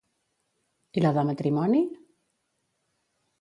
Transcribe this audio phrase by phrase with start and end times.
[1.01, 1.83] I la de matrimoni?